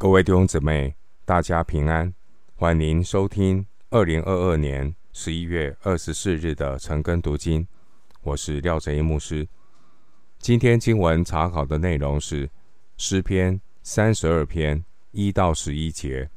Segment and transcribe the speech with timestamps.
[0.00, 0.96] 各位弟兄姊妹，
[1.26, 2.10] 大家平安，
[2.54, 7.68] 欢迎收听二零二二年十一月二十四日的晨更读经。
[8.22, 9.46] 我是廖哲一牧师。
[10.38, 12.48] 今天经文查考的内容是
[12.96, 16.30] 诗篇三十二篇一到十一节。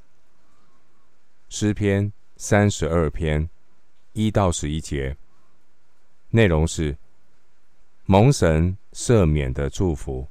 [1.47, 3.49] 诗篇三十二篇
[4.11, 5.15] 一到十一节，
[6.31, 6.97] 内容是
[8.03, 10.27] 蒙神赦免的祝福。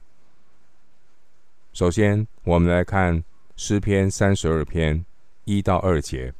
[1.72, 3.22] 首先，我们来看
[3.56, 5.04] 诗篇三十二篇
[5.44, 6.34] 一到二节：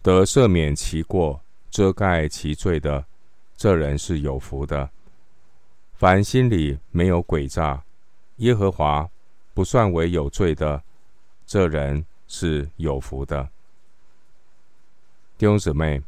[0.00, 3.04] 得赦免其过、遮盖其罪的，
[3.54, 4.88] 这人是有福的；
[5.92, 7.84] 凡心里没有诡诈，
[8.36, 9.10] 耶和华
[9.52, 10.82] 不算为有罪的，
[11.46, 13.46] 这人是有福的。
[15.36, 16.02] 弟兄姊妹，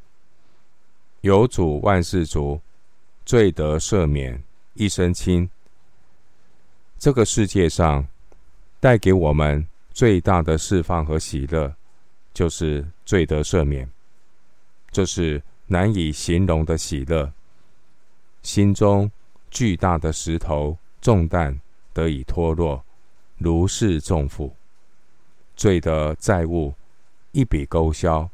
[1.21, 2.63] 有主万事足，
[3.27, 4.43] 罪得赦免，
[4.73, 5.51] 一身轻。
[6.99, 8.05] 这个世界上
[8.81, 11.73] 带给我们最大的释放和喜乐，
[12.35, 13.89] 就是罪得赦免，
[14.91, 17.33] 这是难以形容的喜乐。
[18.43, 19.11] 心中
[19.49, 21.61] 巨大的石头重担
[21.93, 22.85] 得以脱落，
[23.37, 24.53] 如释重负，
[25.55, 26.75] 罪的债务
[27.31, 28.29] 一笔勾销。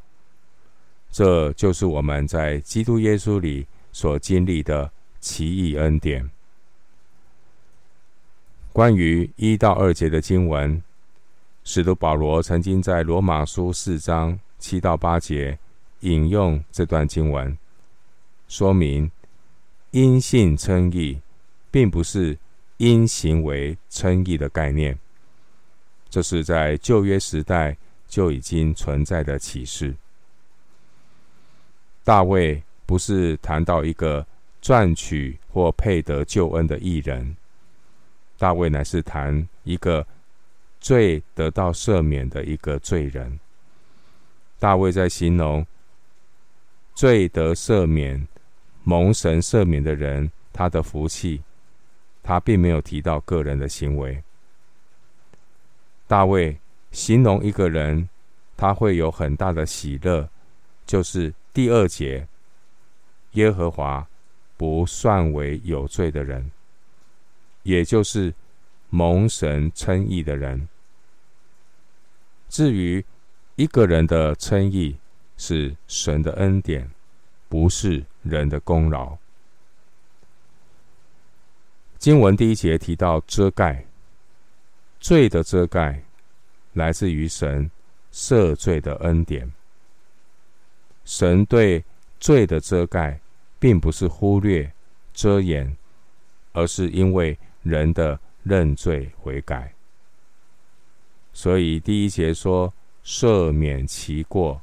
[1.10, 6.28] 这就是我们在基督耶稣里所经历的奇异恩典。
[8.74, 10.82] 关于一到二节的经文，
[11.62, 15.56] 使徒保罗曾经在罗马书四章七到八节
[16.00, 17.56] 引用这段经文，
[18.48, 19.08] 说明
[19.92, 21.20] 因信称义，
[21.70, 22.36] 并不是
[22.78, 24.98] 因行为称义的概念。
[26.10, 27.76] 这是在旧约时代
[28.08, 29.94] 就已经存在的启示。
[32.02, 34.26] 大卫不是谈到一个
[34.60, 37.36] 赚取或配得救恩的义人。
[38.44, 40.06] 大卫乃是谈一个
[40.78, 43.40] 罪得到赦免的一个罪人。
[44.58, 45.66] 大卫在形容
[46.94, 48.28] 罪得赦免、
[48.82, 51.40] 蒙神赦免的人，他的福气，
[52.22, 54.22] 他并没有提到个人的行为。
[56.06, 56.54] 大卫
[56.92, 58.06] 形容一个人，
[58.58, 60.28] 他会有很大的喜乐，
[60.84, 62.28] 就是第二节，
[63.32, 64.06] 耶和华
[64.58, 66.50] 不算为有罪的人。
[67.62, 68.30] 也就是
[68.94, 70.68] 蒙神称义的人。
[72.48, 73.04] 至于
[73.56, 74.96] 一个人的称义，
[75.36, 76.88] 是神的恩典，
[77.48, 79.18] 不是人的功劳。
[81.98, 83.84] 经文第一节提到遮盖，
[85.00, 86.00] 罪的遮盖
[86.74, 87.68] 来自于神
[88.12, 89.50] 赦罪的恩典。
[91.04, 91.84] 神对
[92.20, 93.18] 罪的遮盖，
[93.58, 94.72] 并不是忽略、
[95.12, 95.76] 遮掩，
[96.52, 97.36] 而是因为。
[97.64, 99.72] 人的认罪悔改，
[101.32, 102.72] 所以第一节说
[103.02, 104.60] 赦免其过，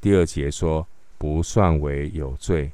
[0.00, 0.86] 第二节说
[1.18, 2.72] 不算为有罪，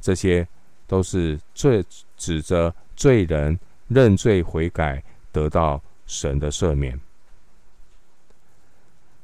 [0.00, 0.46] 这些
[0.86, 1.82] 都是罪
[2.18, 5.02] 指着罪人认罪悔改，
[5.32, 7.00] 得到神的赦免。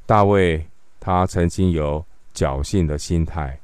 [0.07, 0.67] 大卫
[0.99, 2.03] 他曾经有
[2.35, 3.61] 侥幸的心态，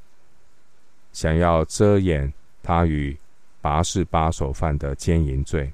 [1.14, 2.30] 想要遮掩
[2.62, 3.16] 他与
[3.62, 5.72] 拔示巴所犯的奸淫罪。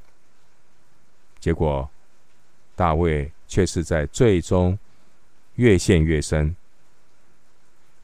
[1.40, 1.88] 结果，
[2.76, 4.78] 大卫却是在最终
[5.54, 6.54] 越陷越深。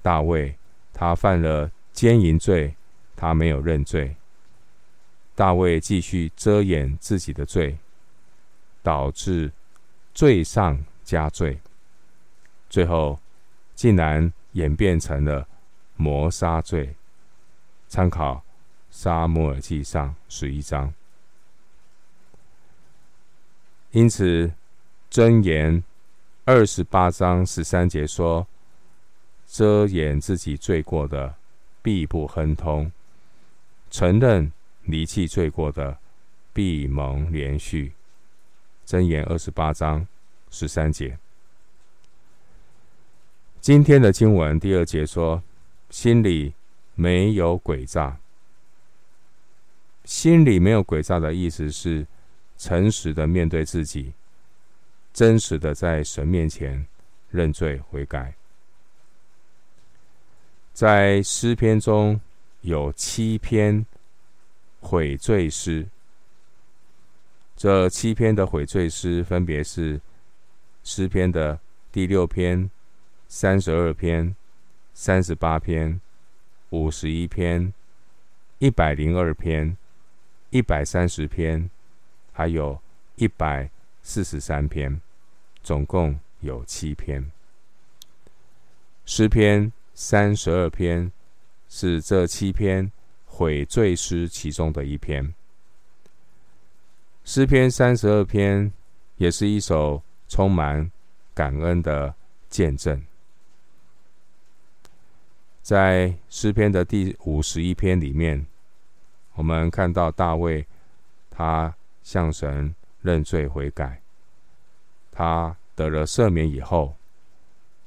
[0.02, 0.56] 大卫
[0.94, 2.74] 他犯了奸淫罪，
[3.14, 4.16] 他没有认罪。
[5.34, 7.76] 大卫继续遮掩自己的罪，
[8.82, 9.52] 导致
[10.14, 11.60] 罪上加罪，
[12.70, 13.20] 最后
[13.74, 15.46] 竟然演变成了
[15.96, 16.94] 谋杀罪。
[17.88, 18.34] 参考
[18.90, 20.92] 《撒母耳记上》十一章。
[23.92, 24.52] 因此，
[25.10, 25.82] 箴言
[26.44, 28.46] 二十八章十三节说
[29.48, 31.34] ：“遮掩自己罪过的，
[31.80, 32.90] 必不亨通；
[33.90, 34.52] 承认
[34.82, 35.96] 离弃罪过的，
[36.52, 37.92] 必蒙怜恤。”
[38.86, 40.06] 箴言二十八章
[40.50, 41.16] 十三节。
[43.62, 45.42] 今天的经文第二节说
[45.88, 46.52] ：“心里
[46.94, 48.18] 没有诡诈。”
[50.04, 52.06] 心里没有诡诈的意思是。
[52.58, 54.12] 诚实的面对自己，
[55.12, 56.86] 真实的在神面前
[57.30, 58.34] 认罪悔改。
[60.72, 62.20] 在诗篇中
[62.62, 63.84] 有七篇
[64.80, 65.86] 悔罪诗，
[67.56, 70.00] 这七篇的悔罪诗分别是
[70.84, 71.58] 诗篇的
[71.90, 72.70] 第六篇、
[73.28, 74.34] 三十二篇、
[74.92, 76.00] 三十八篇、
[76.70, 77.72] 五十一篇、
[78.58, 79.76] 一百零二篇、
[80.50, 81.70] 一百三十篇。
[82.36, 82.78] 还有
[83.14, 83.70] 一百
[84.02, 85.00] 四十三篇，
[85.62, 87.32] 总共有七篇。
[89.06, 91.10] 诗篇三十二篇
[91.66, 92.92] 是这七篇
[93.24, 95.34] 悔罪诗其中的一篇。
[97.24, 98.70] 诗篇三十二篇
[99.16, 100.92] 也是一首充满
[101.32, 102.14] 感恩的
[102.50, 103.02] 见证。
[105.62, 108.46] 在诗篇的第五十一篇里面，
[109.36, 110.66] 我们看到大卫
[111.30, 111.74] 他
[112.06, 112.72] 向神
[113.02, 114.00] 认罪悔改，
[115.10, 116.94] 他得了赦免以后。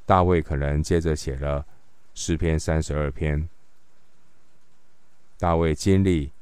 [0.05, 1.65] 大卫可能接着写了
[2.13, 3.47] 诗篇三十二篇。
[5.37, 6.33] 大卫经历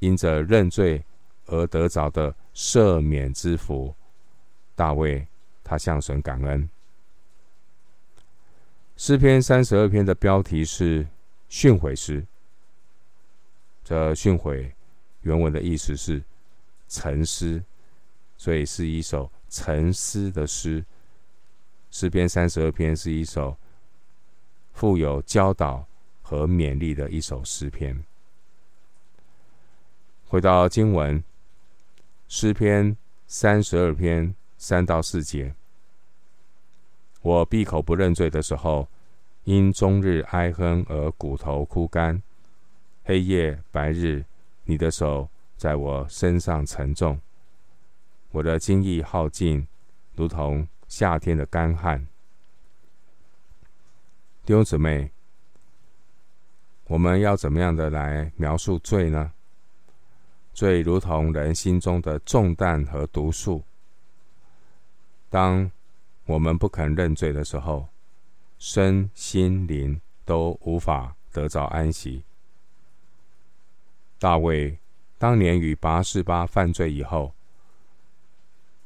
[0.00, 1.02] 因着认罪
[1.46, 3.94] 而得着的赦免之福，
[4.74, 5.26] 大卫
[5.62, 6.68] 他向神感恩。
[8.98, 11.08] 诗篇三十二篇的标题是
[11.48, 12.26] 训诲诗，
[13.82, 14.70] 这训诲
[15.22, 16.22] 原文的意思是
[16.94, 17.60] 沉思，
[18.36, 20.84] 所以是一首沉思的诗。
[21.90, 23.56] 诗篇三十二篇是一首
[24.72, 25.84] 富有教导
[26.22, 28.04] 和勉励的一首诗篇。
[30.28, 31.22] 回到经文，
[32.28, 32.96] 诗篇
[33.26, 35.52] 三十二篇三到四节：
[37.22, 38.88] 我闭口不认罪的时候，
[39.42, 42.22] 因终日哀哼而骨头枯干，
[43.04, 44.24] 黑夜白日，
[44.64, 47.20] 你的手在我身上沉重，
[48.30, 49.66] 我的精意耗尽，
[50.14, 50.66] 如同。
[50.86, 52.06] 夏天的干旱，
[54.44, 55.10] 弟兄姊妹，
[56.86, 59.32] 我们要怎么样的来描述罪呢？
[60.52, 63.64] 罪如同人心中的重担和毒素。
[65.30, 65.68] 当
[66.26, 67.88] 我们不肯认罪的时候，
[68.58, 72.22] 身心灵都无法得着安息。
[74.20, 74.78] 大卫
[75.18, 77.32] 当年与拔示巴犯罪以后，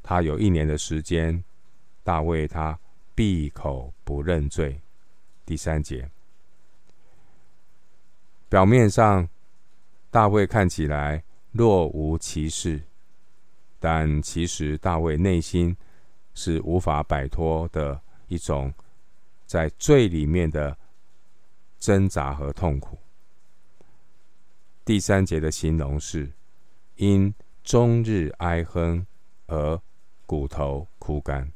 [0.03, 1.43] 他有一年的时间。
[2.05, 2.79] 大卫他
[3.15, 4.81] 闭口不认罪。
[5.45, 6.11] 第三节，
[8.49, 9.29] 表面上
[10.11, 11.23] 大卫看起来
[11.53, 12.81] 若无其事，
[13.79, 15.77] 但其实大卫内心
[16.33, 18.73] 是无法摆脱的一种
[19.45, 20.75] 在罪里面的
[21.79, 22.99] 挣扎和痛苦。
[24.89, 26.33] 第三节的形容是
[26.97, 29.07] 因终日哀哼
[29.45, 29.79] 而
[30.25, 31.53] 骨头枯干。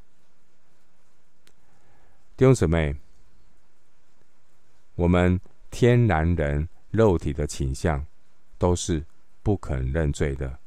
[2.37, 2.95] 弟兄姊妹，
[4.97, 5.41] 我们
[5.71, 8.05] 天然人肉体的倾向
[8.59, 9.03] 都是
[9.43, 10.59] 不肯认罪的，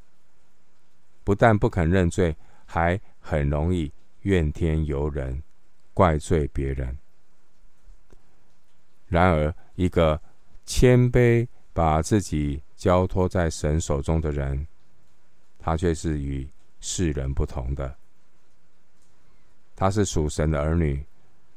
[1.23, 2.35] 不但不肯认罪，
[2.65, 5.43] 还很容易怨天尤人，
[5.93, 6.97] 怪罪别人。
[9.05, 10.19] 然而，一个
[10.65, 14.65] 谦卑把自己交托在神手中的人，
[15.59, 16.49] 他却是与
[16.79, 17.97] 世人不同的。
[19.75, 21.05] 他是属神的儿女。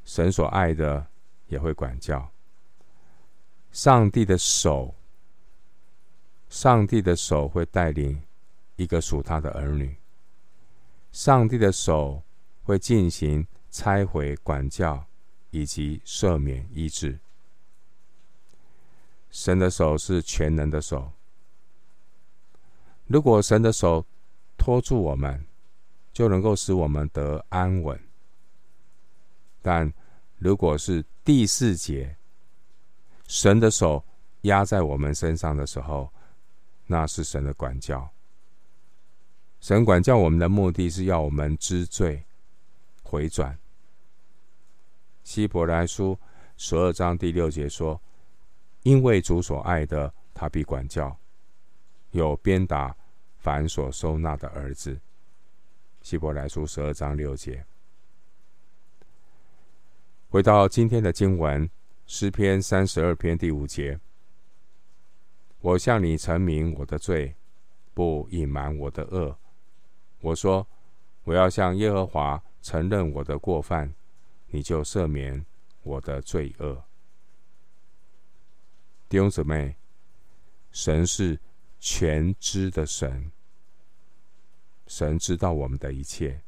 [0.05, 1.07] 神所爱的
[1.47, 2.29] 也会管教。
[3.71, 4.93] 上帝的手，
[6.49, 8.21] 上帝的手会带领
[8.75, 9.95] 一个属他的儿女。
[11.13, 12.23] 上帝的手
[12.65, 15.07] 会进行拆毁、管教
[15.51, 17.21] 以及赦免、医治。
[19.31, 21.13] 神的手是全能的手。
[23.07, 24.05] 如果神的手
[24.57, 25.45] 托住我们，
[26.13, 27.99] 就能够使我们得安稳。
[29.63, 29.93] 但
[30.39, 32.17] 如果是第四节，
[33.27, 34.05] 神的手
[34.43, 36.11] 压在我们身上的时候，
[36.87, 38.09] 那是神的管教。
[39.61, 42.25] 神管教我们的目的是要我们知罪、
[43.03, 43.59] 回转。
[45.25, 46.19] 希伯来书
[46.57, 48.01] 十二章第六节说
[48.89, 51.15] ：“因为主所爱的，他必管教；
[52.13, 52.97] 有鞭打
[53.37, 54.99] 凡所收纳的儿子。”
[56.01, 57.63] 希伯来书十二章六节。
[60.31, 61.69] 回到今天的经文，
[62.07, 64.01] 诗篇三十二篇第五节：
[65.61, 67.35] 我向你陈明我的罪，
[67.93, 69.37] 不隐瞒我的恶。
[70.23, 70.67] 我说，
[71.25, 73.93] 我要向耶和华承认我的过犯，
[74.47, 75.45] 你就赦免
[75.83, 76.88] 我的罪恶。
[79.09, 79.77] 弟兄姊妹，
[80.71, 81.39] 神是
[81.81, 83.31] 全知的神，
[84.87, 86.43] 神知道我们的一切，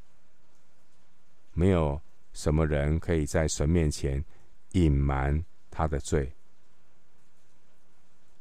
[1.52, 2.00] 没有。
[2.32, 4.24] 什么人可以在神面前
[4.70, 6.32] 隐瞒他的罪？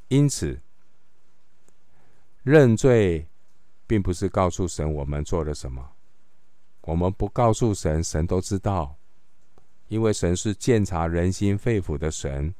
[0.10, 0.62] 因此，
[2.44, 3.26] 认罪
[3.88, 5.94] 并不是告诉神我们做了什么。
[6.82, 8.96] 我们不告诉神，神都知道，
[9.88, 12.54] 因为神是鉴察人心肺腑的神。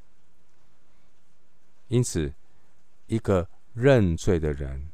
[1.90, 2.34] 因此，
[3.08, 4.90] 一个认罪的人，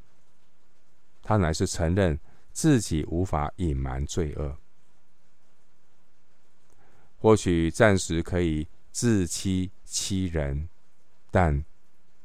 [1.21, 2.19] 他乃是承认
[2.51, 4.57] 自己无法隐瞒罪恶。
[7.17, 10.69] 或许暂时可以自欺欺人，
[11.31, 11.63] 但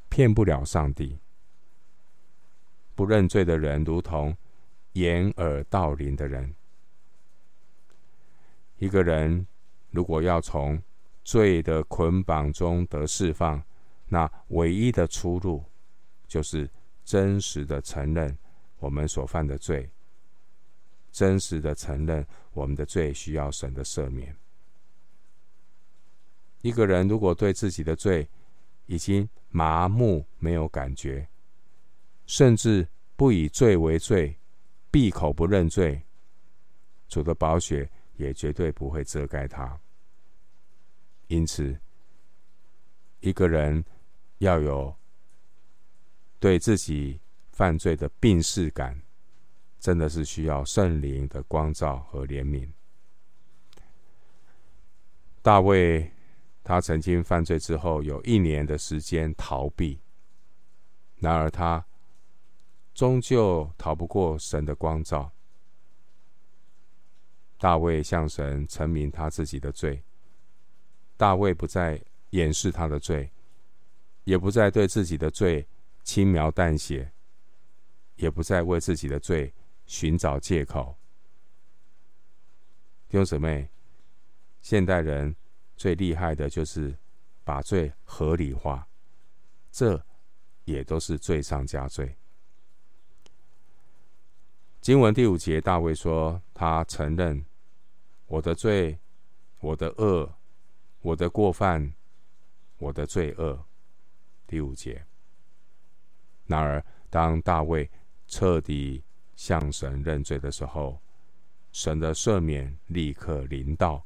[0.09, 1.17] 骗不了上帝。
[2.95, 4.35] 不认罪的人，如同
[4.93, 6.53] 掩耳盗铃的人。
[8.77, 9.45] 一个人
[9.89, 10.81] 如果要从
[11.23, 13.61] 罪的捆绑中得释放，
[14.13, 15.63] 那唯一的出路，
[16.27, 16.69] 就是
[17.05, 18.37] 真实的承认
[18.77, 19.89] 我们所犯的罪，
[21.13, 24.35] 真实的承认我们的罪需要神的赦免。
[26.61, 28.27] 一个人如果对自己的罪
[28.85, 31.25] 已经麻木，没有感觉，
[32.25, 34.37] 甚至不以罪为罪，
[34.91, 36.01] 闭口不认罪，
[37.07, 39.79] 主的宝血也绝对不会遮盖他。
[41.27, 41.79] 因此，
[43.21, 43.81] 一个人
[44.41, 44.93] 要有
[46.39, 47.21] 对自己
[47.51, 48.99] 犯罪的病识感，
[49.79, 52.69] 真的是需要圣灵的光照和怜悯。
[55.41, 56.11] 大卫。
[56.63, 59.99] 他曾经犯罪之后，有一年的时间逃避，
[61.17, 61.83] 然而他
[62.93, 65.31] 终究逃不过神的光照。
[67.57, 70.03] 大卫向神陈明他自己的罪，
[71.17, 73.31] 大卫不再掩饰他的罪，
[74.23, 75.67] 也不再对自己的罪
[76.03, 77.11] 轻描淡写，
[78.15, 79.53] 也不再为自己的罪
[79.85, 80.97] 寻找借口。
[83.07, 83.69] 弟兄姊妹，
[84.61, 85.35] 现代人。
[85.77, 86.95] 最厉害的就是
[87.43, 88.87] 把罪合理化，
[89.71, 90.05] 这
[90.63, 92.15] 也都是罪上加罪。
[94.79, 97.43] 经文第五节，大卫说：“他承认
[98.27, 98.99] 我的罪，
[99.59, 100.31] 我的恶，
[101.01, 101.95] 我的过犯，
[102.77, 103.65] 我的罪恶。”
[104.51, 105.01] 第五节。
[106.45, 107.89] 然而，当大卫
[108.27, 109.01] 彻底
[109.33, 110.99] 向神认罪的时候，
[111.71, 114.05] 神的赦免立刻临到。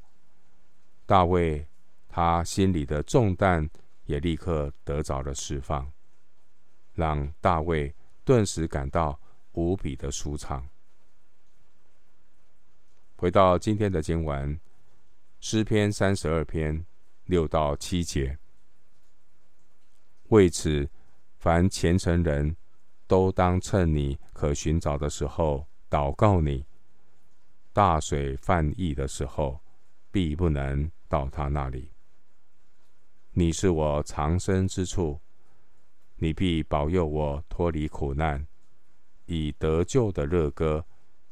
[1.04, 1.66] 大卫，
[2.08, 3.68] 他心里的重担
[4.04, 5.90] 也立刻得着了释放，
[6.94, 7.92] 让大卫
[8.24, 9.18] 顿时感到
[9.54, 10.64] 无比的舒畅。
[13.16, 14.60] 回到今天的经文，
[15.40, 16.86] 诗篇三十二篇
[17.24, 18.38] 六到七节，
[20.28, 20.88] 为此，
[21.38, 22.56] 凡虔诚人
[23.06, 26.64] 都当趁你可寻找的时候祷告你，
[27.72, 29.60] 大水泛溢的时候，
[30.10, 30.90] 必不能。
[31.08, 31.92] 到他那里，
[33.30, 35.20] 你是我藏身之处，
[36.16, 38.44] 你必保佑我脱离苦难，
[39.26, 40.84] 以得救的乐歌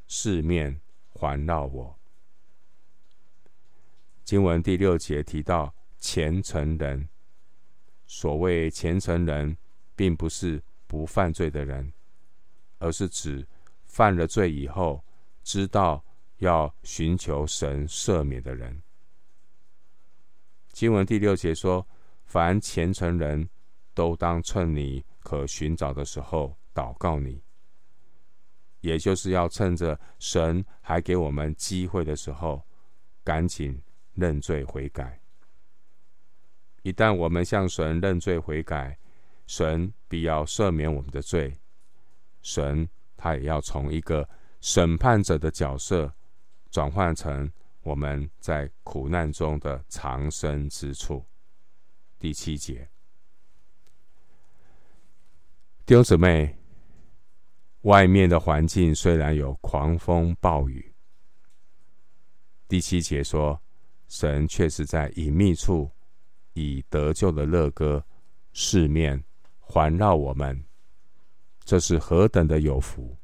[0.06, 1.98] 四面环绕我。
[4.22, 7.08] 经文第六节提到虔诚人，
[8.16, 9.56] 所谓虔诚人，
[9.96, 11.92] 并不是不犯罪的人，
[12.78, 13.44] 而是指
[13.86, 15.04] 犯了罪以后，
[15.42, 16.02] 知道
[16.36, 18.80] 要寻求神赦免的人。
[20.70, 21.84] 经文第六节说
[22.24, 23.50] ：“凡虔诚人
[23.94, 27.42] 都当趁你可寻找的时候祷告你，
[28.80, 32.64] 也就是要趁着神还给我们机会的时候，
[33.24, 35.20] 赶紧认罪悔改。
[36.84, 38.96] 一旦我们向神认罪悔改，
[39.46, 41.52] 神必要赦免我们的罪。
[42.40, 44.28] 神他也要从一个
[44.60, 46.14] 审判者的角色
[46.70, 47.50] 转换成。”
[47.84, 51.22] 我们在苦难中的藏身之处。
[52.18, 52.88] 第七节，
[55.84, 56.56] 弟兄姊妹，
[57.82, 60.94] 外面的环境虽然有狂风暴雨，
[62.66, 63.60] 第七节说，
[64.08, 65.90] 神却是在隐秘处
[66.54, 68.04] 以得救的乐歌
[68.52, 69.22] 四面
[69.60, 70.64] 环绕我们，
[71.64, 73.16] 这是何等的有福！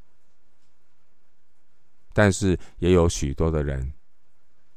[2.13, 3.93] 但是也有许多的人。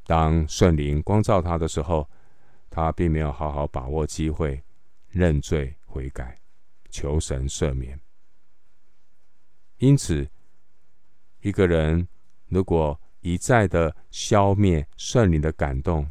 [0.05, 2.07] 当圣灵光照他的时候，
[2.69, 4.61] 他并没有好好把握机会
[5.07, 6.39] 认罪悔改，
[6.89, 7.99] 求神赦免。
[9.77, 10.29] 因此，
[11.41, 12.07] 一个人
[12.47, 16.09] 如果一再的消灭圣灵的感动，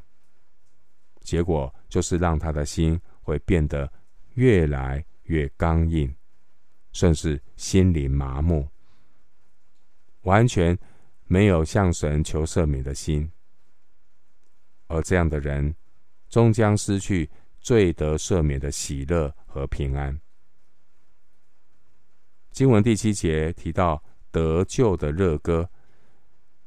[1.21, 3.93] 结果就是让他的心会变得
[4.33, 6.11] 越来越刚硬，
[6.91, 8.67] 甚至心灵麻木，
[10.23, 10.79] 完全
[11.27, 13.31] 没有向神求赦免的心。
[14.87, 15.77] 而这样的人，
[16.31, 17.29] 终将失去
[17.61, 20.19] 罪得赦免的喜乐和平安。
[22.53, 25.69] 经文第七节提到得救的热歌，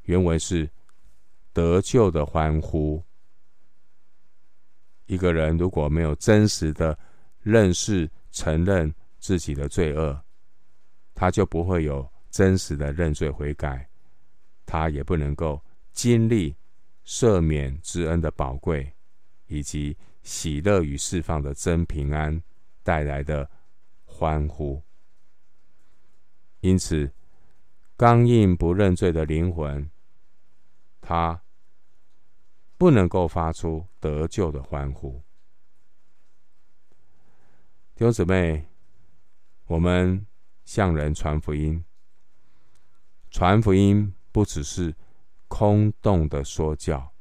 [0.03, 0.69] 原文是
[1.51, 3.03] 得救的欢呼。
[5.05, 6.97] 一个人如果没有真实的
[7.41, 10.19] 认识、承认自己的罪恶，
[11.13, 13.87] 他就不会有真实的认罪悔改，
[14.65, 16.55] 他也不能够经历
[17.05, 18.91] 赦免之恩的宝贵，
[19.47, 22.41] 以及喜乐与释放的真平安
[22.83, 23.49] 带来的
[24.03, 24.81] 欢呼。
[26.61, 27.11] 因此，
[27.95, 29.89] 刚硬不认罪的灵魂，
[30.99, 31.39] 他
[32.77, 35.21] 不能够发出得救的欢呼。
[37.95, 38.67] 弟兄姊妹，
[39.67, 40.25] 我们
[40.65, 41.83] 向人传福音，
[43.31, 44.93] 传福音不只是
[45.47, 47.13] 空洞的说教，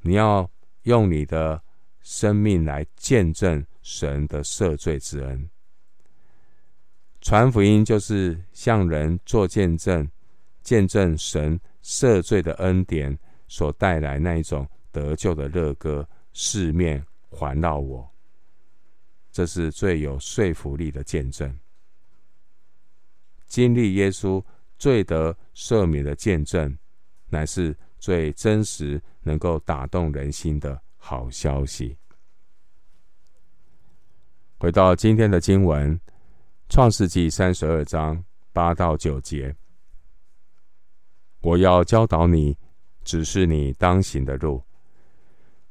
[0.00, 0.48] 你要
[0.82, 1.62] 用你的
[2.00, 5.50] 生命来见证神的赦罪之恩。
[7.20, 10.08] 传福音就是向人做见证，
[10.62, 13.18] 见证神赦罪的恩典
[13.54, 18.04] 所带来那一种得救的乐歌，四面环绕我。
[19.30, 21.56] 这是最有说服力的见证。
[23.46, 24.44] 经历耶稣
[24.76, 26.76] 罪得赦免的见证，
[27.28, 31.96] 乃是最真实、能够打动人心的好消息。
[34.58, 35.96] 回到今天的经文，
[36.68, 39.54] 《创世纪》三十二章八到九节：
[41.40, 42.58] 我要教导你，
[43.04, 44.64] 指示你当行的路；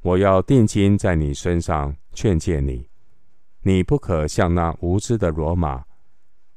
[0.02, 2.88] 我要定睛在你身上，劝诫你。
[3.62, 5.86] 你不可像那无知的骡马，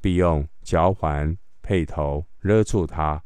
[0.01, 3.23] 必用脚环配头勒住它，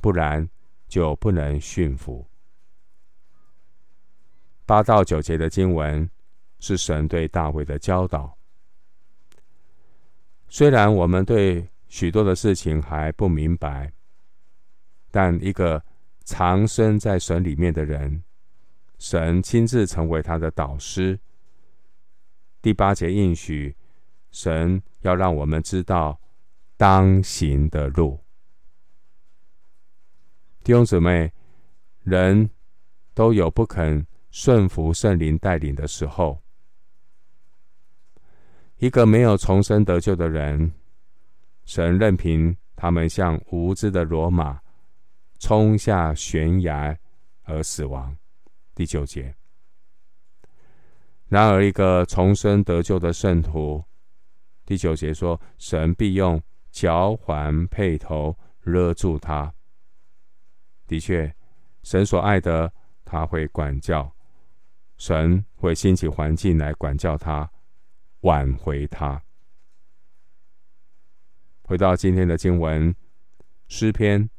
[0.00, 0.48] 不然
[0.86, 2.26] 就不能驯服。
[4.64, 6.08] 八到九节的经文
[6.60, 8.36] 是神对大卫的教导。
[10.48, 13.92] 虽然我们对许多的事情还不明白，
[15.10, 15.82] 但一个
[16.28, 18.22] 藏身在神里面的人，
[18.98, 21.18] 神亲自成为他的导师。
[22.60, 23.74] 第八节应许，
[24.30, 26.20] 神要让我们知道
[26.76, 28.20] 当行的路。
[30.62, 31.32] 弟兄姊妹，
[32.02, 32.50] 人
[33.14, 36.42] 都有不肯顺服圣灵带领的时候。
[38.76, 40.74] 一个没有重生得救的人，
[41.64, 44.60] 神任凭他们像无知的骡马
[45.38, 46.98] 冲下悬崖
[47.44, 48.16] 而死亡。
[48.74, 49.34] 第九节。
[51.28, 53.84] 然而，一个重生得救的圣徒，
[54.64, 59.52] 第九节说：“神必用脚环配头勒住他。”
[60.88, 61.34] 的确，
[61.82, 62.72] 神所爱的，
[63.04, 64.10] 他会管教；
[64.96, 67.50] 神会兴起环境来管教他，
[68.20, 69.22] 挽回他。
[71.60, 72.94] 回到今天的经文，
[73.68, 74.30] 诗篇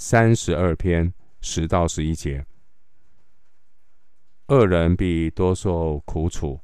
[0.00, 2.46] 三十二篇十到十一节。
[4.46, 6.60] 恶人必多受苦楚，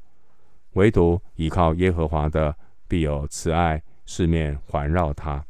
[0.74, 5.44] 唯独倚靠耶和华的，必有慈爱四面环绕他。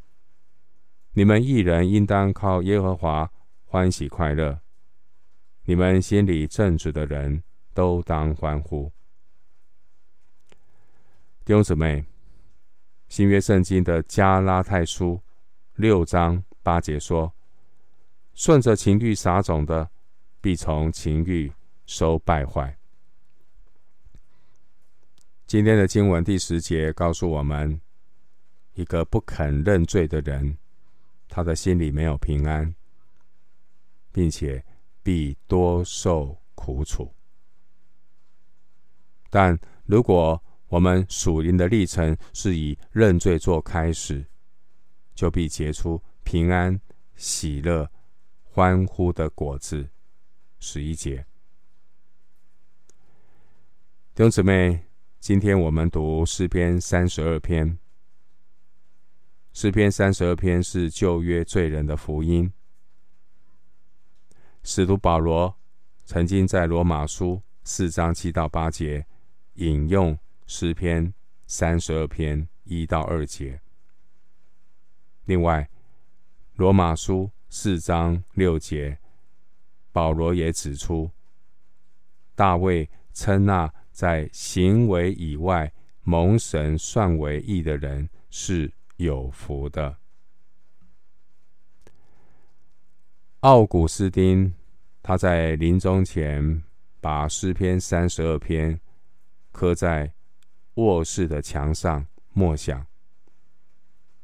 [1.13, 3.31] 你们一人应当靠耶和华
[3.67, 4.59] 欢喜快乐，
[5.67, 7.45] 你们心里正直的人
[7.75, 8.91] 都当欢呼。
[11.45, 12.03] 弟兄姊妹，
[13.09, 15.21] 新约圣经的加拉太书
[15.75, 17.31] 六章八节说
[18.35, 19.91] ：“顺着情欲撒种的，
[20.41, 21.53] 必从情欲。”
[21.87, 22.79] 收败坏。
[25.47, 27.79] 今天的经文第十节告诉我们，
[28.73, 30.57] 一个不肯认罪的人，
[31.29, 32.75] 他的心里没有平安，
[34.13, 34.65] 并且
[35.03, 37.13] 必多受苦楚。
[39.29, 44.25] 但如果我们属灵的历程是以认罪做开始，
[45.15, 46.81] 就必结出平安、
[47.15, 47.91] 喜乐、
[48.55, 49.89] 欢呼的果子。
[50.61, 51.27] 十一节。
[54.15, 54.85] 弟兄姊妹，
[55.19, 57.77] 今天我们读诗篇三十二篇。
[59.53, 62.53] 诗篇三十二篇是旧约罪人的福音。
[64.63, 65.53] 使徒保罗
[66.05, 69.05] 曾经在罗马书四章七到八节
[69.55, 71.13] 引用诗篇
[71.49, 73.61] 三十二篇一到二节。
[75.25, 75.69] 另外，
[76.55, 78.99] 罗马书四章六节，
[79.93, 81.09] 保罗也指出，
[82.35, 83.73] 大卫称那。
[83.93, 89.97] 在行为以外蒙神算为义的人是有福的。
[93.39, 94.53] 奥古斯丁
[95.01, 96.65] 他在临终前
[97.01, 98.81] 把诗篇三十二篇
[99.53, 100.13] 刻在
[100.75, 102.85] 卧室的墙上默想，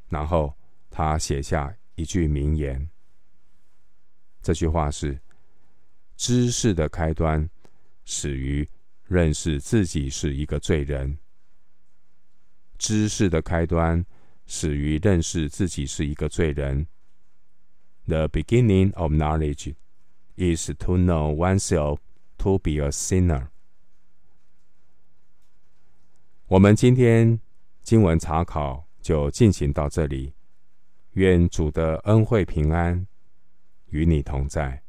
[0.09, 0.53] 然后
[0.91, 2.91] 他写下一句名言。
[4.43, 5.21] 这句话是：
[6.17, 7.49] 知识的开端
[8.05, 8.69] 始于。
[9.11, 11.19] 认识自己是一个罪人，
[12.79, 14.07] 知识的开端
[14.47, 16.87] 始于认识自己是一个罪人。
[18.07, 19.75] The beginning of knowledge
[20.37, 21.99] is to know oneself
[22.39, 23.49] to be a sinner。
[26.47, 27.41] 我们今天
[27.83, 30.35] 经文查考就进行到这里。
[31.15, 33.05] 愿主的恩惠平安
[33.91, 34.83] 与你同在。